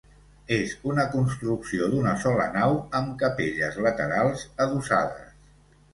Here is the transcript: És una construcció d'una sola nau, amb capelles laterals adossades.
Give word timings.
És 0.55 0.71
una 0.91 1.03
construcció 1.15 1.89
d'una 1.93 2.15
sola 2.25 2.47
nau, 2.57 2.75
amb 3.01 3.13
capelles 3.25 3.81
laterals 3.89 4.47
adossades. 4.67 5.33